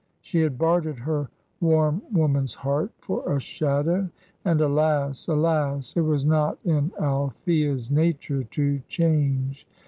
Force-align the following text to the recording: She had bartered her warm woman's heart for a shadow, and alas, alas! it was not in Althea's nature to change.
She 0.19 0.39
had 0.41 0.57
bartered 0.57 0.97
her 0.97 1.29
warm 1.59 2.01
woman's 2.11 2.55
heart 2.55 2.89
for 2.97 3.35
a 3.35 3.39
shadow, 3.39 4.09
and 4.43 4.59
alas, 4.59 5.27
alas! 5.27 5.95
it 5.95 6.01
was 6.01 6.25
not 6.25 6.57
in 6.65 6.91
Althea's 6.99 7.91
nature 7.91 8.43
to 8.45 8.79
change. 8.87 9.67